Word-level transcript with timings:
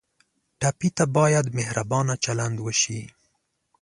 ټپي 0.59 0.89
ته 0.97 1.05
باید 1.17 1.45
مهربانه 1.59 2.13
چلند 2.25 2.55
وشي. 2.65 3.01